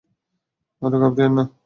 [0.81, 1.43] আরে ঘাবড়িয়েন না।